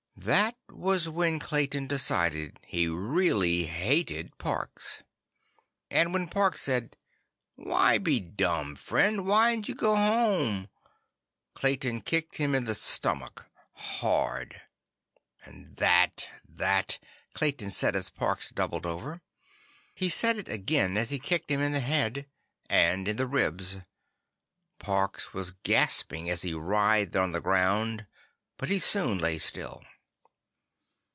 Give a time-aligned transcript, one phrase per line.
[0.17, 5.01] That was when Clayton decided he really hated Parks.
[5.89, 6.95] And when Parks said:
[7.55, 9.21] "Why be dumb, friend?
[9.25, 10.69] Whyn't you go home?"
[11.55, 14.61] Clayton kicked him in the stomach, hard.
[15.43, 16.99] "And that, that—"
[17.33, 19.21] Clayton said as Parks doubled over.
[19.95, 22.27] He said it again as he kicked him in the head.
[22.69, 23.77] And in the ribs.
[24.77, 28.05] Parks was gasping as he writhed on the ground,
[28.57, 29.83] but he soon lay still.